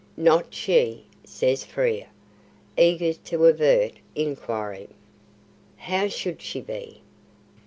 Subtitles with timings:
[0.17, 2.07] "Not she!" says Frere
[2.75, 4.89] eager to avert inquiry.
[5.77, 7.03] "How should she be?